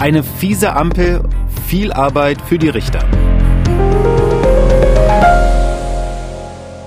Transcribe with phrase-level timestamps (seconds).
[0.00, 1.22] Eine fiese Ampel,
[1.66, 3.06] viel Arbeit für die Richter.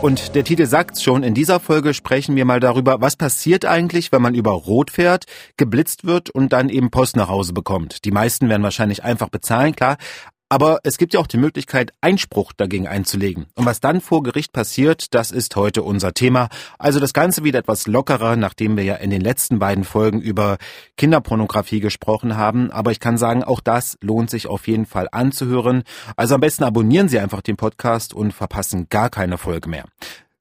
[0.01, 4.11] Und der Titel sagt's schon, in dieser Folge sprechen wir mal darüber, was passiert eigentlich,
[4.11, 5.25] wenn man über Rot fährt,
[5.57, 8.03] geblitzt wird und dann eben Post nach Hause bekommt.
[8.03, 9.97] Die meisten werden wahrscheinlich einfach bezahlen, klar,
[10.49, 13.47] aber es gibt ja auch die Möglichkeit, Einspruch dagegen einzulegen.
[13.55, 16.49] Und was dann vor Gericht passiert, das ist heute unser Thema.
[16.77, 20.57] Also das Ganze wieder etwas lockerer, nachdem wir ja in den letzten beiden Folgen über
[20.97, 22.71] Kinderpornografie gesprochen haben.
[22.71, 25.83] Aber ich kann sagen, auch das lohnt sich auf jeden Fall anzuhören.
[26.15, 29.85] Also am besten abonnieren Sie einfach den Podcast und verpassen gar keine Folge mehr.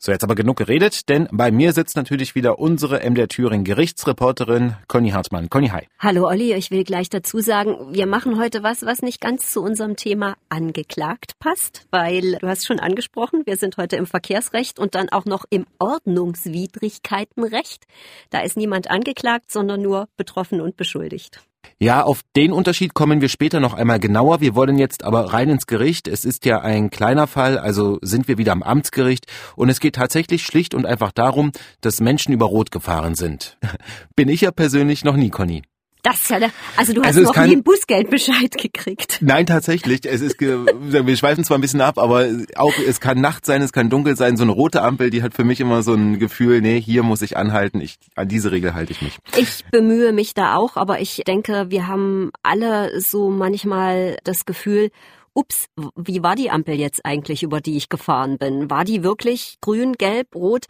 [0.04, 4.74] So, jetzt aber genug geredet, denn bei mir sitzt natürlich wieder unsere MDR Thüringen Gerichtsreporterin
[4.88, 5.48] Conny Hartmann.
[5.48, 5.86] Conny, hi.
[6.00, 9.62] Hallo Olli, ich will gleich dazu sagen, wir machen heute was, was nicht ganz zu
[9.62, 14.96] unserem Thema angeklagt passt, weil du hast schon angesprochen, wir sind heute im Verkehrsrecht und
[14.96, 17.84] dann auch noch im Ordnungswidrigkeitenrecht.
[18.30, 21.44] Da ist niemand angeklagt, sondern nur betroffen und beschuldigt.
[21.78, 24.40] Ja, auf den Unterschied kommen wir später noch einmal genauer.
[24.40, 26.06] Wir wollen jetzt aber rein ins Gericht.
[26.06, 29.96] Es ist ja ein kleiner Fall, also sind wir wieder am Amtsgericht und es geht
[29.96, 33.58] tatsächlich schlicht und einfach darum, dass Menschen über Rot gefahren sind.
[34.16, 35.62] Bin ich ja persönlich noch nie, Conny.
[36.02, 39.18] Das ist ja, der, also du hast also noch kann, nie einen Bußgeldbescheid gekriegt.
[39.20, 40.04] Nein, tatsächlich.
[40.04, 43.72] Es ist, wir schweifen zwar ein bisschen ab, aber auch es kann Nacht sein, es
[43.72, 44.36] kann dunkel sein.
[44.36, 47.22] So eine rote Ampel, die hat für mich immer so ein Gefühl, nee, hier muss
[47.22, 47.80] ich anhalten.
[47.80, 49.18] Ich, an diese Regel halte ich mich.
[49.36, 54.90] Ich bemühe mich da auch, aber ich denke, wir haben alle so manchmal das Gefühl,
[55.34, 55.66] ups,
[55.96, 58.70] wie war die Ampel jetzt eigentlich, über die ich gefahren bin?
[58.70, 60.66] War die wirklich grün, gelb, rot?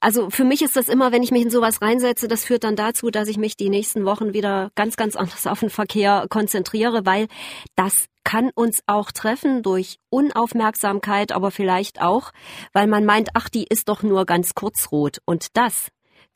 [0.00, 2.76] Also für mich ist das immer, wenn ich mich in sowas reinsetze, das führt dann
[2.76, 7.04] dazu, dass ich mich die nächsten Wochen wieder ganz, ganz anders auf den Verkehr konzentriere,
[7.04, 7.28] weil
[7.76, 12.32] das kann uns auch treffen durch Unaufmerksamkeit, aber vielleicht auch,
[12.74, 15.18] weil man meint, ach, die ist doch nur ganz kurz rot.
[15.24, 15.88] Und das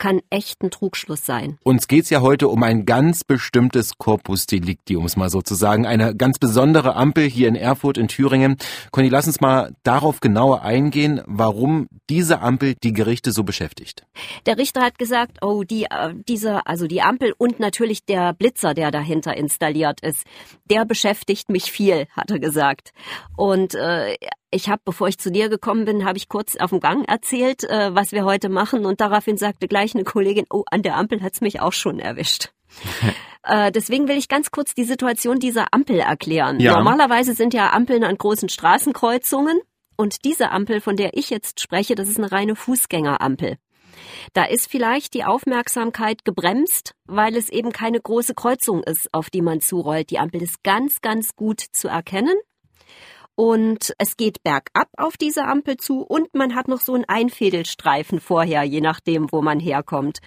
[0.03, 1.59] kann echt ein Trugschluss sein.
[1.63, 5.55] Uns geht's ja heute um ein ganz bestimmtes Corpus Delicti, um es mal so zu
[5.55, 5.87] sagen.
[5.87, 8.57] Eine ganz besondere Ampel hier in Erfurt in Thüringen.
[8.91, 14.05] Conny, lass uns mal darauf genauer eingehen, warum diese Ampel die Gerichte so beschäftigt.
[14.45, 18.75] Der Richter hat gesagt, oh, die, äh, diese, also die Ampel und natürlich der Blitzer,
[18.75, 20.25] der dahinter installiert ist,
[20.69, 22.93] der beschäftigt mich viel, hat er gesagt.
[23.37, 24.17] Und äh,
[24.53, 27.65] ich habe, bevor ich zu dir gekommen bin, habe ich kurz auf dem Gang erzählt,
[27.65, 31.23] äh, was wir heute machen und daraufhin sagte gleich eine Kollegin, oh, an der Ampel
[31.23, 32.53] hat's mich auch schon erwischt.
[33.43, 36.61] äh, deswegen will ich ganz kurz die Situation dieser Ampel erklären.
[36.61, 36.77] Ja.
[36.77, 39.61] Normalerweise sind ja Ampeln an großen Straßenkreuzungen
[39.97, 43.57] und diese Ampel, von der ich jetzt spreche, das ist eine reine Fußgängerampel.
[44.35, 49.43] Da ist vielleicht die Aufmerksamkeit gebremst, weil es eben keine große Kreuzung ist, auf die
[49.43, 50.11] man zurollt.
[50.11, 52.35] Die Ampel ist ganz, ganz gut zu erkennen
[53.35, 58.21] und es geht bergab auf diese Ampel zu und man hat noch so einen Einfädelstreifen
[58.21, 60.19] vorher, je nachdem, wo man herkommt.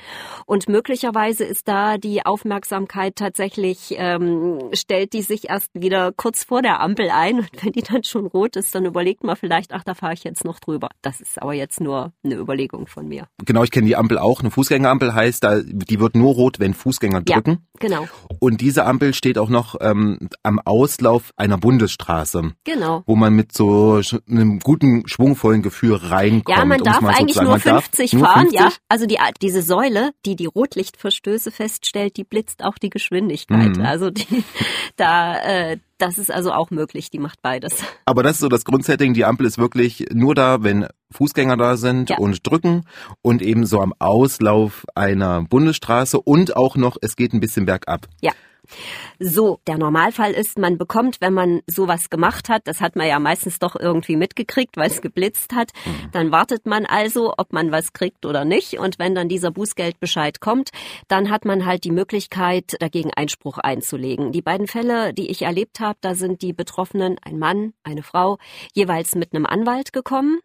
[0.45, 6.61] Und möglicherweise ist da die Aufmerksamkeit tatsächlich, ähm, stellt die sich erst wieder kurz vor
[6.61, 9.83] der Ampel ein und wenn die dann schon rot ist, dann überlegt man vielleicht, ach,
[9.83, 10.89] da fahre ich jetzt noch drüber.
[11.01, 13.27] Das ist aber jetzt nur eine Überlegung von mir.
[13.45, 14.41] Genau, ich kenne die Ampel auch.
[14.41, 17.51] Eine Fußgängerampel heißt, da, die wird nur rot, wenn Fußgänger drücken.
[17.51, 18.07] Ja, genau.
[18.39, 22.53] Und diese Ampel steht auch noch ähm, am Auslauf einer Bundesstraße.
[22.63, 23.03] Genau.
[23.05, 26.57] Wo man mit so einem guten, schwungvollen Gefühl reinkommt.
[26.57, 28.59] Ja, man darf eigentlich nur 50 fahren, nur 50?
[28.59, 28.69] ja.
[28.89, 33.77] Also die, diese Säule, die die Rotlichtverstöße feststellt, die blitzt auch die Geschwindigkeit.
[33.77, 33.85] Mhm.
[33.85, 34.43] Also die,
[34.95, 37.83] da, äh, das ist also auch möglich, die macht beides.
[38.05, 41.77] Aber das ist so das Grundsetting, die Ampel ist wirklich nur da, wenn Fußgänger da
[41.77, 42.17] sind ja.
[42.17, 42.83] und drücken
[43.21, 48.07] und eben so am Auslauf einer Bundesstraße und auch noch, es geht ein bisschen bergab.
[48.21, 48.31] Ja.
[49.19, 53.19] So, der Normalfall ist, man bekommt, wenn man sowas gemacht hat, das hat man ja
[53.19, 56.11] meistens doch irgendwie mitgekriegt, weil es geblitzt hat, mhm.
[56.11, 58.79] dann wartet man also, ob man was kriegt oder nicht.
[58.79, 60.71] Und wenn dann dieser Bußgeldbescheid kommt,
[61.07, 64.31] dann hat man halt die Möglichkeit, dagegen Einspruch einzulegen.
[64.31, 68.37] Die beiden Fälle, die ich erlebt habe, da sind die Betroffenen, ein Mann, eine Frau,
[68.73, 70.39] jeweils mit einem Anwalt gekommen.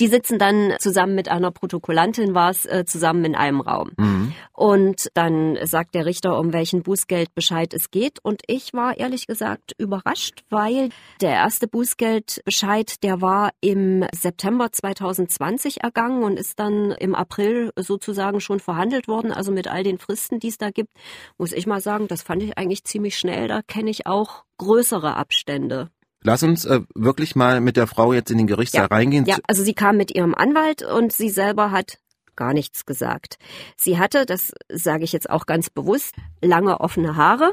[0.00, 3.92] Die sitzen dann zusammen mit einer Protokollantin, war es, äh, zusammen in einem Raum.
[3.96, 4.32] Mhm.
[4.52, 8.18] Und dann sagt der Richter, um welchen Bußgeldbescheid es geht.
[8.22, 15.82] Und ich war ehrlich gesagt überrascht, weil der erste Bußgeldbescheid, der war im September 2020
[15.82, 19.32] ergangen und ist dann im April sozusagen schon verhandelt worden.
[19.32, 20.90] Also mit all den Fristen, die es da gibt,
[21.38, 23.48] muss ich mal sagen, das fand ich eigentlich ziemlich schnell.
[23.48, 25.90] Da kenne ich auch größere Abstände.
[26.22, 28.96] Lass uns äh, wirklich mal mit der Frau jetzt in den Gerichtssaal ja.
[28.96, 29.26] reingehen.
[29.26, 31.98] Ja, also sie kam mit ihrem Anwalt und sie selber hat
[32.36, 33.38] gar nichts gesagt.
[33.76, 37.52] Sie hatte, das sage ich jetzt auch ganz bewusst, lange offene Haare.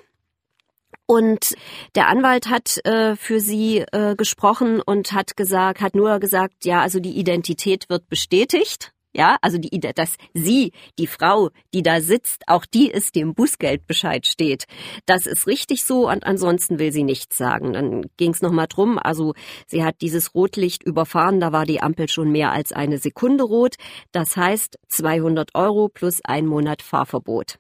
[1.06, 1.56] Und
[1.95, 6.81] der Anwalt hat äh, für sie äh, gesprochen und hat gesagt, hat nur gesagt, ja,
[6.81, 8.94] also die Identität wird bestätigt.
[9.13, 14.25] Ja, also die, dass sie, die Frau, die da sitzt, auch die ist dem Bußgeldbescheid
[14.25, 14.65] steht.
[15.06, 17.74] Das ist richtig so und ansonsten will sie nichts sagen.
[17.74, 19.33] Dann ging es nochmal drum, also
[19.68, 23.75] sie hat dieses Rotlicht überfahren, da war die Ampel schon mehr als eine Sekunde rot.
[24.12, 27.60] Das heißt 200 Euro plus ein Monat Fahrverbot.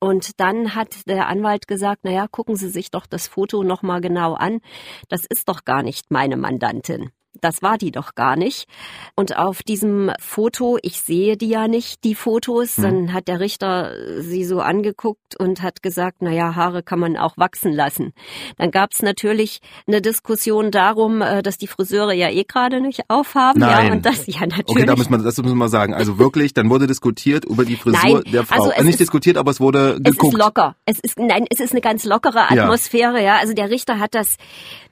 [0.00, 4.02] Und dann hat der Anwalt gesagt, na ja, gucken Sie sich doch das Foto nochmal
[4.02, 4.60] genau an.
[5.08, 7.10] Das ist doch gar nicht meine Mandantin.
[7.40, 8.66] Das war die doch gar nicht.
[9.16, 12.82] Und auf diesem Foto, ich sehe die ja nicht, die Fotos, hm.
[12.82, 17.16] dann hat der Richter sie so angeguckt und hat gesagt, na ja, Haare kann man
[17.16, 18.12] auch wachsen lassen.
[18.56, 23.02] Dann gab es natürlich eine Diskussion darum, äh, dass die Friseure ja eh gerade nicht
[23.08, 23.60] aufhaben.
[23.60, 23.86] Nein.
[23.86, 24.68] Ja, und das, ja, natürlich.
[24.68, 25.94] Okay, da muss man, das müssen wir sagen.
[25.94, 28.64] Also wirklich, dann wurde diskutiert über die Frisur nein, der Frau.
[28.64, 30.22] Also nicht ist, diskutiert, aber es wurde geguckt.
[30.22, 30.76] Es ist locker.
[30.84, 33.34] Es ist, nein, es ist eine ganz lockere Atmosphäre, ja.
[33.34, 33.36] ja.
[33.38, 34.36] Also der Richter hat das,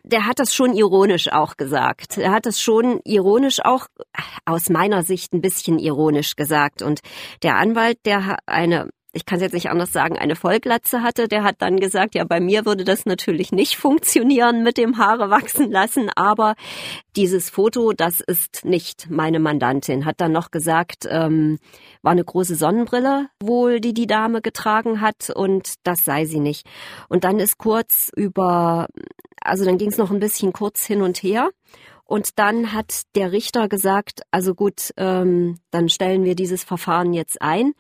[0.03, 2.19] der hat das schon ironisch auch gesagt.
[2.19, 3.87] Er hat das schon ironisch auch
[4.45, 6.83] aus meiner Sicht ein bisschen ironisch gesagt.
[6.83, 7.01] Und
[7.43, 11.45] der Anwalt, der eine ich kann es jetzt nicht anders sagen, eine Vollglatze hatte, der
[11.45, 15.71] hat dann gesagt, ja, bei mir würde das natürlich nicht funktionieren mit dem Haare wachsen
[15.71, 16.55] lassen, aber
[17.15, 20.07] dieses Foto, das ist nicht meine Mandantin.
[20.07, 21.59] Hat dann noch gesagt, ähm,
[22.01, 26.67] war eine große Sonnenbrille wohl, die die Dame getragen hat und das sei sie nicht.
[27.09, 28.89] Und dann ist kurz über,
[29.43, 31.51] also dann ging es noch ein bisschen kurz hin und her
[32.13, 37.41] und dann hat der Richter gesagt, also gut, ähm, dann stellen wir dieses Verfahren jetzt
[37.41, 37.73] ein.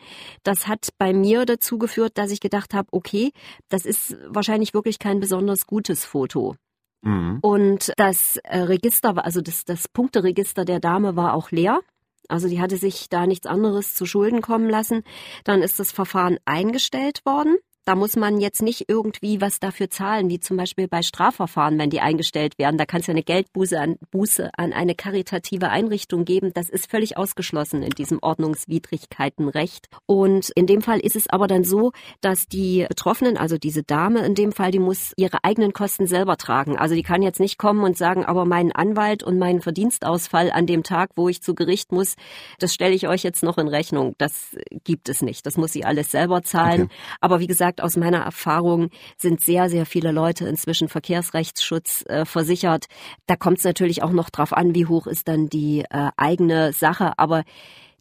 [0.42, 3.32] Das hat bei mir dazu geführt, dass ich gedacht habe, okay,
[3.68, 6.54] das ist wahrscheinlich wirklich kein besonders gutes Foto.
[7.02, 7.40] Mhm.
[7.42, 11.80] Und das äh, Register, also das, das Punkteregister der Dame war auch leer.
[12.26, 15.04] Also die hatte sich da nichts anderes zu Schulden kommen lassen.
[15.44, 17.58] Dann ist das Verfahren eingestellt worden.
[17.84, 21.90] Da muss man jetzt nicht irgendwie was dafür zahlen, wie zum Beispiel bei Strafverfahren, wenn
[21.90, 22.78] die eingestellt werden.
[22.78, 26.52] Da kann es ja eine Geldbuße an, Buße an eine karitative Einrichtung geben.
[26.54, 29.88] Das ist völlig ausgeschlossen in diesem Ordnungswidrigkeitenrecht.
[30.06, 31.90] Und in dem Fall ist es aber dann so,
[32.20, 36.36] dass die Betroffenen, also diese Dame in dem Fall, die muss ihre eigenen Kosten selber
[36.36, 36.76] tragen.
[36.78, 40.66] Also die kann jetzt nicht kommen und sagen, aber meinen Anwalt und meinen Verdienstausfall an
[40.66, 42.14] dem Tag, wo ich zu Gericht muss,
[42.60, 44.14] das stelle ich euch jetzt noch in Rechnung.
[44.18, 45.46] Das gibt es nicht.
[45.46, 46.82] Das muss sie alles selber zahlen.
[46.82, 46.94] Okay.
[47.20, 52.24] Aber wie gesagt, gesagt, aus meiner Erfahrung sind sehr, sehr viele Leute inzwischen Verkehrsrechtsschutz äh,
[52.24, 52.86] versichert.
[53.26, 56.72] Da kommt es natürlich auch noch drauf an, wie hoch ist dann die äh, eigene
[56.72, 57.12] Sache.
[57.18, 57.44] Aber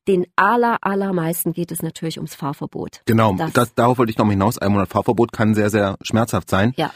[0.08, 3.02] den aller, allermeisten geht es natürlich ums Fahrverbot.
[3.06, 4.58] Genau, das, das, darauf wollte ich noch hinaus.
[4.58, 6.74] Ein Monat Fahrverbot kann sehr, sehr schmerzhaft sein.
[6.76, 6.92] Ja.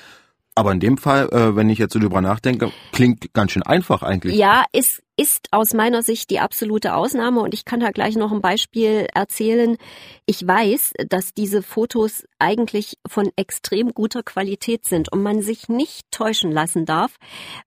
[0.56, 4.04] Aber in dem Fall, äh, wenn ich jetzt so drüber nachdenke, klingt ganz schön einfach
[4.04, 4.36] eigentlich.
[4.36, 8.32] Ja, ist, ist aus meiner Sicht die absolute Ausnahme und ich kann da gleich noch
[8.32, 9.78] ein Beispiel erzählen.
[10.26, 16.12] Ich weiß, dass diese Fotos eigentlich von extrem guter Qualität sind und man sich nicht
[16.12, 17.16] täuschen lassen darf,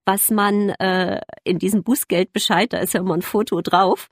[0.05, 4.09] was man äh, in diesem Bußgeldbescheid, da ist ja immer ein Foto drauf,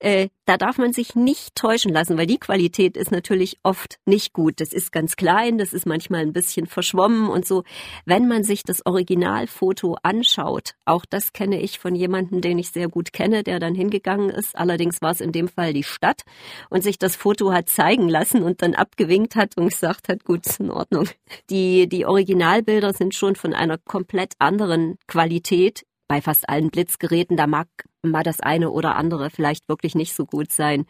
[0.00, 4.32] äh, da darf man sich nicht täuschen lassen, weil die Qualität ist natürlich oft nicht
[4.32, 4.54] gut.
[4.60, 7.62] Das ist ganz klein, das ist manchmal ein bisschen verschwommen und so.
[8.04, 12.79] Wenn man sich das Originalfoto anschaut, auch das kenne ich von jemandem, den ich sehr
[12.80, 14.56] sehr gut kenne, der dann hingegangen ist.
[14.56, 16.22] Allerdings war es in dem Fall die Stadt
[16.70, 20.46] und sich das Foto hat zeigen lassen und dann abgewinkt hat und gesagt hat, gut,
[20.46, 21.06] ist in Ordnung.
[21.50, 25.82] Die, die Originalbilder sind schon von einer komplett anderen Qualität.
[26.08, 27.68] Bei fast allen Blitzgeräten, da mag
[28.02, 30.86] mal das eine oder andere vielleicht wirklich nicht so gut sein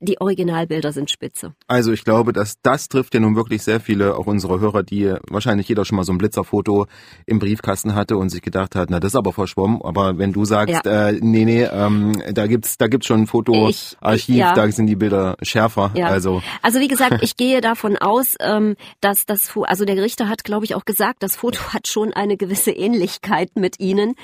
[0.00, 1.54] die Originalbilder sind spitze.
[1.66, 5.12] Also ich glaube, dass das trifft ja nun wirklich sehr viele, auch unsere Hörer, die
[5.28, 6.86] wahrscheinlich jeder schon mal so ein Blitzerfoto
[7.26, 9.82] im Briefkasten hatte und sich gedacht hat, na das ist aber verschwommen.
[9.82, 11.08] Aber wenn du sagst, ja.
[11.08, 14.54] äh, nee, nee, ähm, da gibt's da gibt's schon ein Fotoarchiv, ja.
[14.54, 15.90] da sind die Bilder schärfer.
[15.94, 16.06] Ja.
[16.06, 20.44] Also also wie gesagt, ich gehe davon aus, ähm, dass das also der Richter hat,
[20.44, 24.14] glaube ich, auch gesagt, das Foto hat schon eine gewisse Ähnlichkeit mit ihnen.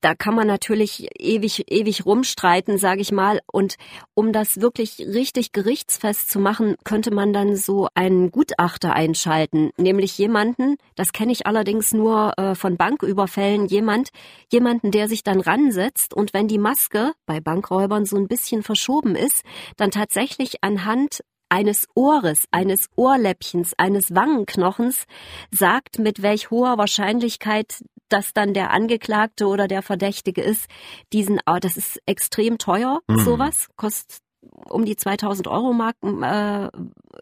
[0.00, 3.40] Da kann man natürlich ewig ewig rumstreiten, sage ich mal.
[3.50, 3.74] Und
[4.14, 9.70] um das wirklich richtig richtig gerichtsfest zu machen, könnte man dann so einen Gutachter einschalten,
[9.78, 14.10] nämlich jemanden, das kenne ich allerdings nur äh, von Banküberfällen, jemand,
[14.52, 19.16] jemanden, der sich dann ransetzt und wenn die Maske bei Bankräubern so ein bisschen verschoben
[19.16, 19.44] ist,
[19.78, 25.06] dann tatsächlich anhand eines Ohres, eines Ohrläppchens, eines Wangenknochens
[25.50, 30.66] sagt, mit welch hoher Wahrscheinlichkeit das dann der Angeklagte oder der Verdächtige ist,
[31.14, 33.20] diesen, oh, das ist extrem teuer, mhm.
[33.20, 34.23] sowas, kostet
[34.68, 36.68] um die 2000 Euro Mark, äh,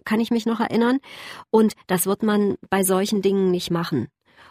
[0.05, 0.99] kann ich mich noch erinnern.
[1.51, 4.09] Und das wird man bei solchen Dingen nicht machen.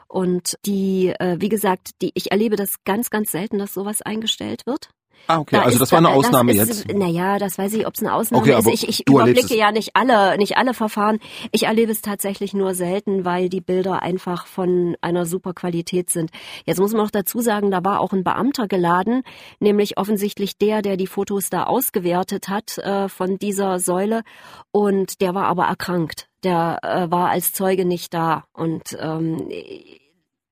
[0.07, 4.65] Und die, äh, wie gesagt, die, ich erlebe das ganz, ganz selten, dass sowas eingestellt
[4.65, 4.89] wird.
[5.27, 6.93] Ah, okay, da also das war eine Ausnahme das jetzt.
[6.93, 8.67] naja, das weiß ich, ob es eine Ausnahme okay, ist.
[8.67, 11.19] Ich, ich überblicke ja nicht alle, nicht alle Verfahren.
[11.51, 16.31] Ich erlebe es tatsächlich nur selten, weil die Bilder einfach von einer super Qualität sind.
[16.65, 19.23] Jetzt muss man noch dazu sagen, da war auch ein Beamter geladen,
[19.59, 24.23] nämlich offensichtlich der, der die Fotos da ausgewertet hat äh, von dieser Säule.
[24.71, 26.27] Und der war aber erkrankt.
[26.43, 28.45] Der äh, war als Zeuge nicht da.
[28.53, 29.47] Und ähm,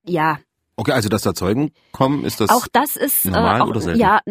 [0.06, 0.40] ja,
[0.80, 3.82] Okay, also dass da Zeugen kommen, ist das auch das ist normal äh, auch, oder
[3.82, 4.00] selten?
[4.00, 4.22] Ja,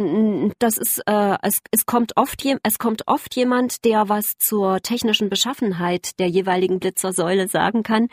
[0.58, 5.28] das ist äh, es, es kommt oft es kommt oft jemand, der was zur technischen
[5.28, 8.08] Beschaffenheit der jeweiligen Blitzersäule sagen kann,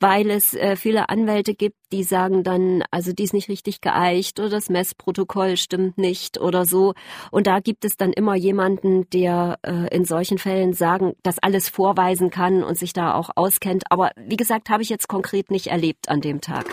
[0.00, 4.40] weil es äh, viele Anwälte gibt, die sagen dann, also die ist nicht richtig geeicht
[4.40, 6.94] oder das Messprotokoll stimmt nicht oder so.
[7.30, 11.68] Und da gibt es dann immer jemanden, der äh, in solchen Fällen sagen, das alles
[11.68, 13.84] vorweisen kann und sich da auch auskennt.
[13.90, 16.66] Aber wie gesagt, habe ich jetzt konkret nicht erlebt an dem Tag.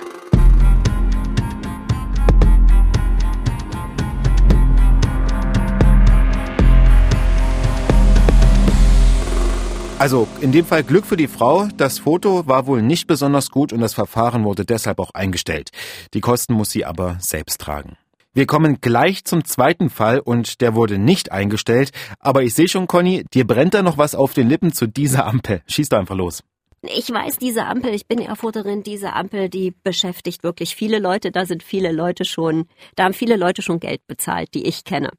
[10.00, 11.67] Also in dem Fall Glück für die Frau.
[11.77, 15.69] Das Foto war wohl nicht besonders gut und das Verfahren wurde deshalb auch eingestellt.
[16.13, 17.97] Die Kosten muss sie aber selbst tragen.
[18.33, 21.91] Wir kommen gleich zum zweiten Fall und der wurde nicht eingestellt.
[22.19, 25.27] Aber ich sehe schon, Conny, dir brennt da noch was auf den Lippen zu dieser
[25.27, 25.62] Ampel.
[25.67, 26.43] Schieß da einfach los.
[26.85, 31.31] Ich weiß, diese Ampel, ich bin Erfurterin, diese Ampel, die beschäftigt wirklich viele Leute.
[31.31, 35.11] Da sind viele Leute schon, da haben viele Leute schon Geld bezahlt, die ich kenne.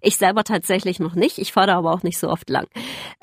[0.00, 1.38] Ich selber tatsächlich noch nicht.
[1.38, 2.66] Ich fahre aber auch nicht so oft lang.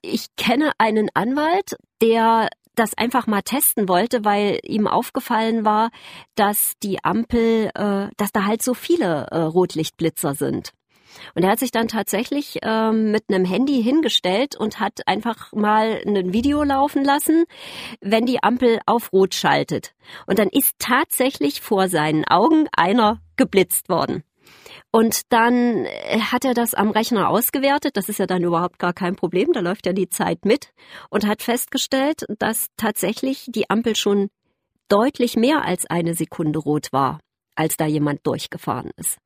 [0.01, 5.89] Ich kenne einen Anwalt, der das einfach mal testen wollte, weil ihm aufgefallen war,
[6.35, 10.71] dass die Ampel, äh, dass da halt so viele äh, Rotlichtblitzer sind.
[11.35, 16.01] Und er hat sich dann tatsächlich ähm, mit einem Handy hingestellt und hat einfach mal
[16.05, 17.45] ein Video laufen lassen,
[18.01, 19.93] wenn die Ampel auf Rot schaltet.
[20.27, 24.23] Und dann ist tatsächlich vor seinen Augen einer geblitzt worden.
[24.91, 27.95] Und dann äh, hat er das am Rechner ausgewertet.
[27.95, 29.53] Das ist ja dann überhaupt gar kein Problem.
[29.53, 30.73] Da läuft ja die Zeit mit
[31.09, 34.29] und hat festgestellt, dass tatsächlich die Ampel schon
[34.89, 37.19] deutlich mehr als eine Sekunde rot war
[37.55, 39.17] als da jemand durchgefahren ist.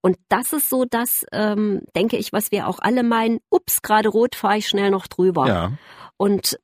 [0.00, 4.08] Und das ist so das, ähm, denke ich, was wir auch alle meinen, ups, gerade
[4.08, 5.46] rot, fahre ich schnell noch drüber.
[5.46, 5.72] Ja.
[6.16, 6.58] Und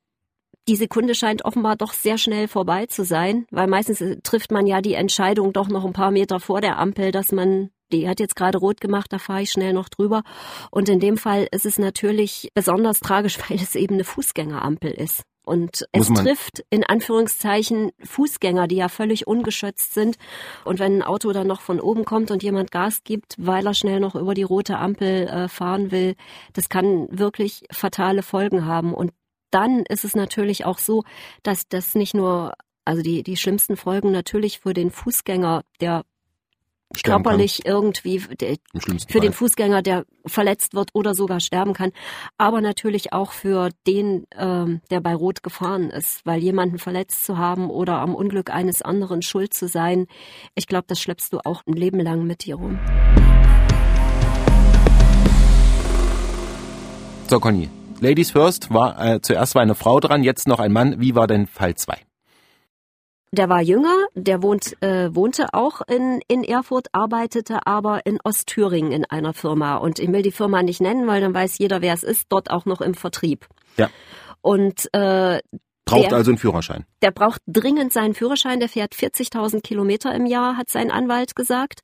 [0.69, 4.67] die Sekunde scheint offenbar doch sehr schnell vorbei zu sein, weil meistens äh, trifft man
[4.67, 8.21] ja die Entscheidung doch noch ein paar Meter vor der Ampel, dass man, die hat
[8.21, 10.23] jetzt gerade rot gemacht, da fahre ich schnell noch drüber.
[10.71, 15.23] Und in dem Fall ist es natürlich besonders tragisch, weil es eben eine Fußgängerampel ist.
[15.51, 20.17] Und es trifft in Anführungszeichen Fußgänger, die ja völlig ungeschützt sind.
[20.65, 23.75] Und wenn ein Auto dann noch von oben kommt und jemand Gas gibt, weil er
[23.75, 26.15] schnell noch über die rote Ampel äh, fahren will,
[26.53, 28.95] das kann wirklich fatale Folgen haben.
[28.95, 29.11] Und
[29.51, 31.03] dann ist es natürlich auch so,
[31.43, 32.53] dass das nicht nur
[32.85, 36.05] also die, die schlimmsten Folgen natürlich für den Fußgänger, der
[37.05, 37.73] körperlich kann.
[37.73, 39.21] irgendwie für Fall.
[39.21, 41.93] den Fußgänger, der verletzt wird oder sogar sterben kann,
[42.37, 47.39] aber natürlich auch für den, ähm, der bei Rot gefahren ist, weil jemanden verletzt zu
[47.39, 50.07] haben oder am Unglück eines anderen schuld zu sein,
[50.55, 52.79] ich glaube, das schleppst du auch ein Leben lang mit dir rum.
[57.29, 57.71] So, Conny.
[58.01, 61.01] Ladies first war äh, zuerst war eine Frau dran, jetzt noch ein Mann.
[61.01, 62.10] Wie war denn Fall 2?
[63.33, 68.91] Der war jünger, der wohnt, äh, wohnte auch in, in Erfurt, arbeitete aber in Ostthüringen
[68.91, 69.77] in einer Firma.
[69.77, 72.51] Und ich will die Firma nicht nennen, weil dann weiß jeder, wer es ist, dort
[72.51, 73.47] auch noch im Vertrieb.
[73.77, 73.89] Ja.
[74.41, 75.39] Und äh,
[75.85, 76.85] Braucht der, also einen Führerschein.
[77.03, 78.61] Der braucht dringend seinen Führerschein.
[78.61, 81.81] Der fährt 40.000 Kilometer im Jahr, hat sein Anwalt gesagt.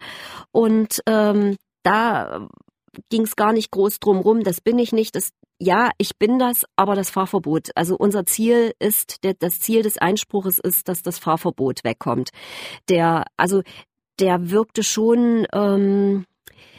[0.53, 2.49] Und ähm, da
[3.11, 4.43] ging es gar nicht groß drum rum.
[4.43, 5.17] Das bin ich nicht.
[5.17, 7.70] Das ja, ich bin das, aber das Fahrverbot.
[7.75, 12.30] Also unser Ziel ist, der, das Ziel des Einspruches ist, dass das Fahrverbot wegkommt.
[12.88, 13.62] Der, also
[14.20, 16.26] der wirkte schon, ähm,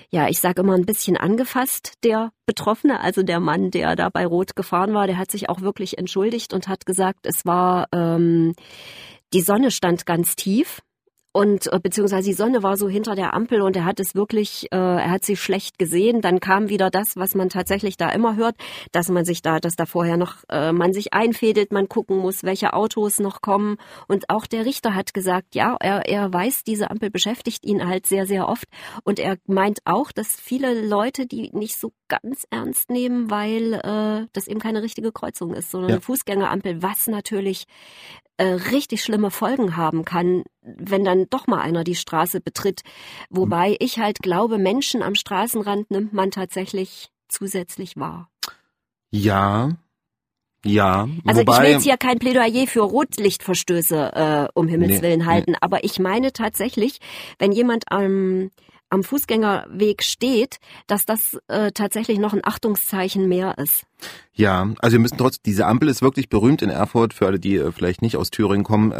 [0.09, 4.25] ja, ich sage immer ein bisschen angefasst, der Betroffene, also der Mann, der da bei
[4.25, 8.53] Rot gefahren war, der hat sich auch wirklich entschuldigt und hat gesagt, es war ähm,
[9.33, 10.81] die Sonne stand ganz tief
[11.37, 14.71] und äh, beziehungsweise die Sonne war so hinter der Ampel und er hat es wirklich,
[14.71, 16.21] äh, er hat sie schlecht gesehen.
[16.21, 18.55] Dann kam wieder das, was man tatsächlich da immer hört,
[18.91, 22.41] dass man sich da, dass da vorher noch äh, man sich einfädelt, man gucken muss,
[22.41, 23.77] welche Autos noch kommen.
[24.07, 28.07] Und auch der Richter hat gesagt, ja, er, er weiß, diese Ampel beschäftigt ihn halt
[28.07, 28.65] sehr, sehr oft.
[29.03, 34.27] Und er meint auch, dass viele Leute die nicht so ganz ernst nehmen, weil äh,
[34.33, 35.95] das eben keine richtige Kreuzung ist, sondern ja.
[35.97, 37.67] eine Fußgängerampel, was natürlich
[38.37, 42.81] äh, richtig schlimme Folgen haben kann, wenn dann doch mal einer die Straße betritt.
[43.29, 48.29] Wobei ich halt glaube, Menschen am Straßenrand nimmt man tatsächlich zusätzlich wahr.
[49.09, 49.71] Ja,
[50.65, 55.01] ja, also wobei, ich will jetzt hier kein Plädoyer für Rotlichtverstöße äh, um Himmels nee,
[55.01, 55.57] Willen halten, nee.
[55.61, 56.99] aber ich meine tatsächlich,
[57.39, 58.51] wenn jemand am
[58.89, 63.85] am Fußgängerweg steht, dass das äh, tatsächlich noch ein Achtungszeichen mehr ist.
[64.33, 67.55] Ja, also wir müssen trotzdem, diese Ampel ist wirklich berühmt in Erfurt, für alle, die
[67.55, 68.93] äh, vielleicht nicht aus Thüringen kommen.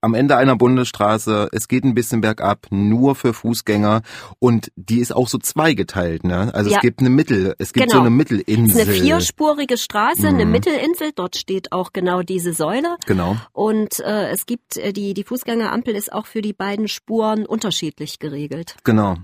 [0.00, 4.02] Am Ende einer Bundesstraße, es geht ein bisschen bergab, nur für Fußgänger
[4.38, 6.54] und die ist auch so zweigeteilt, ne?
[6.54, 6.76] Also ja.
[6.76, 7.96] es gibt eine Mittel, es gibt genau.
[7.96, 8.80] so eine Mittelinsel.
[8.80, 10.34] Es ist eine vierspurige Straße, mhm.
[10.34, 12.96] eine Mittelinsel, dort steht auch genau diese Säule.
[13.06, 13.36] Genau.
[13.52, 18.18] Und äh, es gibt äh, die die Fußgängerampel ist auch für die beiden Spuren unterschiedlich
[18.18, 18.76] geregelt.
[18.84, 19.16] Genau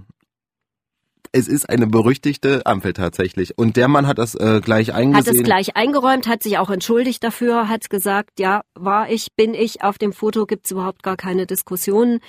[1.37, 3.59] es ist eine berüchtigte Ampel tatsächlich.
[3.59, 5.27] Und der Mann hat das äh, gleich eingesehen.
[5.27, 9.53] Hat es gleich eingeräumt, hat sich auch entschuldigt dafür, hat gesagt, ja, war ich, bin
[9.53, 12.21] ich, auf dem Foto gibt's überhaupt gar keine Diskussionen,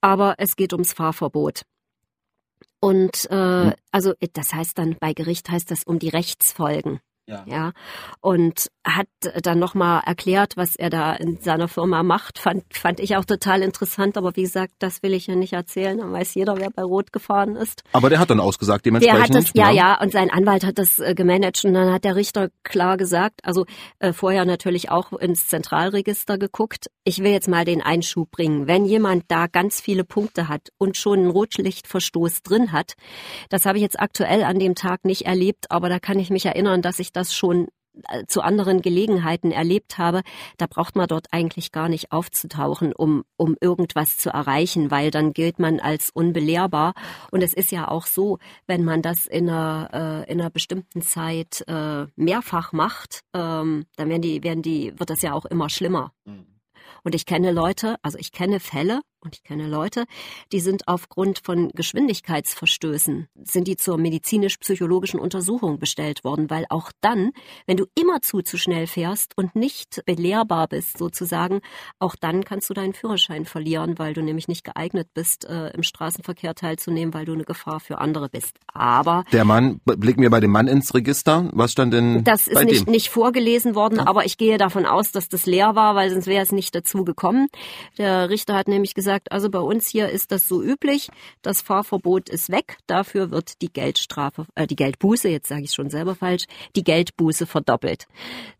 [0.00, 1.62] aber es geht ums Fahrverbot.
[2.80, 3.72] Und äh, hm.
[3.92, 7.00] also das heißt dann bei Gericht heißt das um die Rechtsfolgen.
[7.28, 7.44] Ja.
[7.46, 7.72] ja.
[8.20, 9.08] Und hat
[9.42, 12.38] dann nochmal erklärt, was er da in seiner Firma macht.
[12.38, 14.16] Fand, fand ich auch total interessant.
[14.16, 15.98] Aber wie gesagt, das will ich ja nicht erzählen.
[15.98, 17.82] Dann weiß jeder, wer bei Rot gefahren ist.
[17.92, 19.28] Aber der hat dann ausgesagt, dementsprechend.
[19.28, 20.00] Der hat das, ja, ja.
[20.00, 21.64] Und sein Anwalt hat das äh, gemanagt.
[21.64, 23.66] Und dann hat der Richter klar gesagt, also
[23.98, 26.86] äh, vorher natürlich auch ins Zentralregister geguckt.
[27.02, 28.68] Ich will jetzt mal den Einschub bringen.
[28.68, 32.94] Wenn jemand da ganz viele Punkte hat und schon einen Rotlichtverstoß drin hat,
[33.48, 36.46] das habe ich jetzt aktuell an dem Tag nicht erlebt, aber da kann ich mich
[36.46, 37.68] erinnern, dass ich das schon
[38.08, 40.22] äh, zu anderen Gelegenheiten erlebt habe,
[40.58, 45.32] da braucht man dort eigentlich gar nicht aufzutauchen, um, um irgendwas zu erreichen, weil dann
[45.32, 46.92] gilt man als unbelehrbar.
[47.30, 51.00] Und es ist ja auch so, wenn man das in einer, äh, in einer bestimmten
[51.02, 55.70] Zeit äh, mehrfach macht, ähm, dann werden die, werden die, wird das ja auch immer
[55.70, 56.12] schlimmer.
[56.24, 56.46] Mhm.
[57.02, 60.04] Und ich kenne Leute, also ich kenne Fälle, und ich kenne Leute,
[60.52, 67.32] die sind aufgrund von Geschwindigkeitsverstößen, sind die zur medizinisch-psychologischen Untersuchung bestellt worden, weil auch dann,
[67.66, 71.60] wenn du immerzu zu schnell fährst und nicht belehrbar bist sozusagen,
[71.98, 75.82] auch dann kannst du deinen Führerschein verlieren, weil du nämlich nicht geeignet bist, äh, im
[75.82, 78.56] Straßenverkehr teilzunehmen, weil du eine Gefahr für andere bist.
[78.72, 82.62] Aber der Mann, blicken wir bei dem Mann ins Register, was stand denn Das ist
[82.62, 84.06] nicht, nicht vorgelesen worden, ja.
[84.06, 87.04] aber ich gehe davon aus, dass das leer war, weil sonst wäre es nicht dazu
[87.04, 87.48] gekommen.
[87.98, 91.08] Der Richter hat nämlich gesagt, gesagt, also bei uns hier ist das so üblich,
[91.42, 95.90] das Fahrverbot ist weg, dafür wird die Geldstrafe, äh, die Geldbuße, jetzt sage ich schon
[95.90, 96.44] selber falsch,
[96.74, 98.06] die Geldbuße verdoppelt.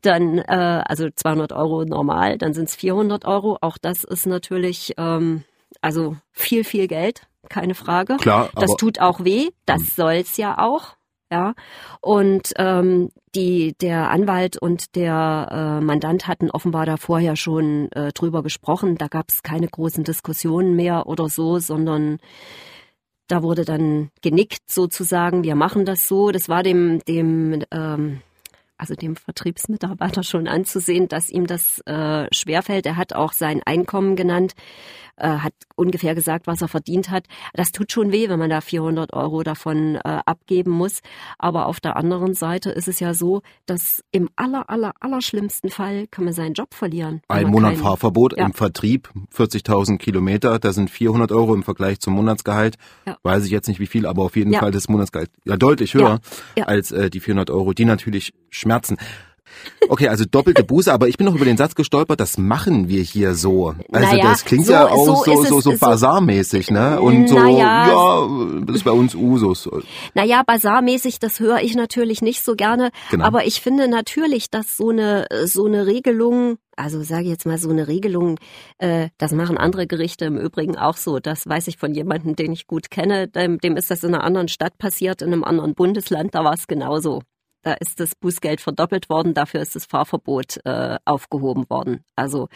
[0.02, 4.94] Dann, äh, also 200 Euro normal, dann sind es 400 Euro, auch das ist natürlich,
[4.96, 5.44] ähm,
[5.80, 8.16] also viel, viel Geld, keine Frage.
[8.16, 9.90] Klar, das tut auch weh, das hm.
[9.94, 10.95] soll's ja auch.
[11.32, 11.54] Ja,
[12.00, 15.48] und ähm, die, der Anwalt und der
[15.80, 18.96] äh, Mandant hatten offenbar da vorher schon äh, drüber gesprochen.
[18.96, 22.18] Da gab es keine großen Diskussionen mehr oder so, sondern
[23.26, 26.30] da wurde dann genickt sozusagen, wir machen das so.
[26.30, 28.20] Das war dem, dem ähm,
[28.78, 32.86] also dem Vertriebsmitarbeiter schon anzusehen, dass ihm das äh, schwerfällt.
[32.86, 34.54] Er hat auch sein Einkommen genannt,
[35.16, 37.24] äh, hat ungefähr gesagt, was er verdient hat.
[37.54, 41.00] Das tut schon weh, wenn man da 400 Euro davon äh, abgeben muss.
[41.38, 45.70] Aber auf der anderen Seite ist es ja so, dass im aller, aller, aller schlimmsten
[45.70, 47.22] Fall kann man seinen Job verlieren.
[47.28, 48.46] Ein Monat keinen, Fahrverbot ja.
[48.46, 52.76] im Vertrieb, 40.000 Kilometer, da sind 400 Euro im Vergleich zum Monatsgehalt.
[53.06, 53.16] Ja.
[53.22, 54.60] Weiß ich jetzt nicht wie viel, aber auf jeden ja.
[54.60, 56.20] Fall das Monatsgehalt ja deutlich höher
[56.66, 58.96] als äh, die 400 Euro, die natürlich Schmerzen.
[59.88, 63.02] Okay, also doppelte Buße, aber ich bin noch über den Satz gestolpert, das machen wir
[63.02, 63.68] hier so.
[63.68, 67.00] Also naja, das klingt so, ja auch so, so, so, so basarmäßig, ne?
[67.00, 68.28] Und so, naja, ja,
[68.64, 69.68] das ist bei uns Usus.
[70.14, 72.90] Naja, basarmäßig, das höre ich natürlich nicht so gerne.
[73.10, 73.24] Genau.
[73.24, 77.56] Aber ich finde natürlich, dass so eine, so eine Regelung also sage ich jetzt mal
[77.56, 78.38] so eine Regelung,
[78.76, 81.20] äh, das machen andere Gerichte im Übrigen auch so.
[81.20, 83.28] Das weiß ich von jemandem, den ich gut kenne.
[83.28, 86.52] Dem, dem ist das in einer anderen Stadt passiert, in einem anderen Bundesland, da war
[86.52, 87.22] es genauso.
[87.66, 92.04] Da ist das Bußgeld verdoppelt worden, dafür ist das Fahrverbot äh, aufgehoben worden.
[92.14, 92.46] Also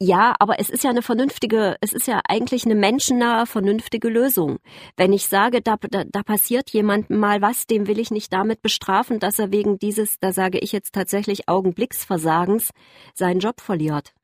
[0.00, 4.56] ja, aber es ist ja eine vernünftige, es ist ja eigentlich eine menschennahe, vernünftige Lösung.
[4.96, 8.62] Wenn ich sage, da, da, da passiert jemandem mal was, dem will ich nicht damit
[8.62, 12.70] bestrafen, dass er wegen dieses, da sage ich jetzt tatsächlich Augenblicksversagens,
[13.12, 14.14] seinen Job verliert.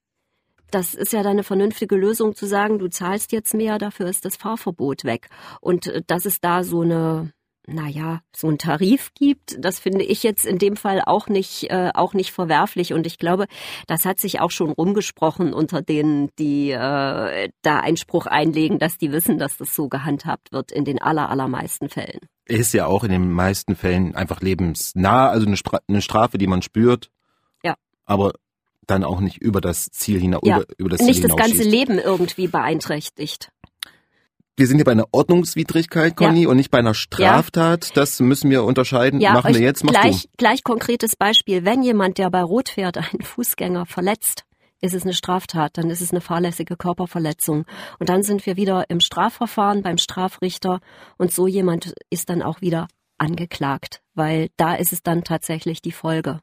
[0.70, 4.24] Das ist ja dann eine vernünftige Lösung zu sagen, du zahlst jetzt mehr, dafür ist
[4.24, 5.28] das Fahrverbot weg.
[5.60, 7.30] Und äh, dass es da so eine,
[7.66, 11.90] naja, so ein Tarif gibt, das finde ich jetzt in dem Fall auch nicht, äh,
[11.94, 12.92] auch nicht verwerflich.
[12.92, 13.46] Und ich glaube,
[13.86, 19.12] das hat sich auch schon rumgesprochen unter denen, die äh, da Einspruch einlegen, dass die
[19.12, 22.20] wissen, dass das so gehandhabt wird in den aller, allermeisten Fällen.
[22.46, 26.48] Ist ja auch in den meisten Fällen einfach lebensnah, also eine, Stra eine Strafe, die
[26.48, 27.10] man spürt.
[27.62, 27.76] Ja.
[28.04, 28.32] Aber
[28.86, 31.62] dann auch nicht über das Ziel hinaus, ja, über, über das Ziel Nicht das ganze
[31.62, 33.52] Leben irgendwie beeinträchtigt
[34.56, 36.48] wir sind hier bei einer Ordnungswidrigkeit, Conny, ja.
[36.48, 37.86] und nicht bei einer Straftat.
[37.86, 37.92] Ja.
[37.94, 39.20] Das müssen wir unterscheiden.
[39.20, 40.28] Ja, Machen wir jetzt, machst gleich, du.
[40.36, 41.64] Gleich konkretes Beispiel.
[41.64, 44.44] Wenn jemand, der bei Rot fährt, einen Fußgänger verletzt,
[44.82, 47.64] ist es eine Straftat, dann ist es eine fahrlässige Körperverletzung.
[47.98, 50.80] Und dann sind wir wieder im Strafverfahren beim Strafrichter
[51.16, 55.92] und so jemand ist dann auch wieder angeklagt, weil da ist es dann tatsächlich die
[55.92, 56.40] Folge.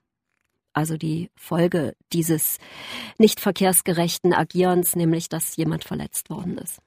[0.72, 2.58] Also die Folge dieses
[3.18, 6.80] nicht verkehrsgerechten Agierens, nämlich dass jemand verletzt worden ist.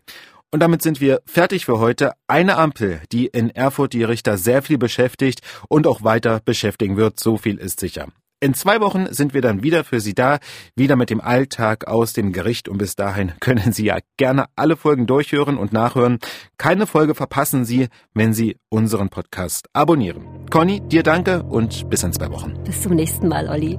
[0.53, 2.13] Und damit sind wir fertig für heute.
[2.29, 7.19] Eine Ampel, die in Erfurt die Richter sehr viel beschäftigt und auch weiter beschäftigen wird,
[7.19, 8.09] so viel ist sicher.
[8.39, 10.41] In zwei Wochen sind wir dann wieder für Sie da,
[10.75, 14.77] wieder mit dem Alltag aus dem Gericht und bis dahin können Sie ja gerne alle
[14.77, 16.19] Folgen durchhören und nachhören.
[16.59, 20.25] Keine Folge verpassen Sie, wenn Sie unseren Podcast abonnieren.
[20.51, 22.53] Conny, dir danke und bis in zwei Wochen.
[22.65, 23.79] Bis zum nächsten Mal, Olli.